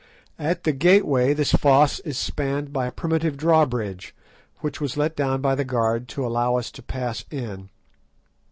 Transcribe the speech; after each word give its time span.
At 0.39 0.63
the 0.63 0.71
gateway 0.71 1.31
this 1.35 1.51
fosse 1.51 1.99
is 1.99 2.17
spanned 2.17 2.73
by 2.73 2.87
a 2.87 2.91
primitive 2.91 3.37
drawbridge, 3.37 4.15
which 4.61 4.81
was 4.81 4.97
let 4.97 5.15
down 5.15 5.41
by 5.41 5.53
the 5.53 5.63
guard 5.63 6.07
to 6.07 6.25
allow 6.25 6.55
us 6.55 6.71
to 6.71 6.81
pass 6.81 7.23
in. 7.29 7.69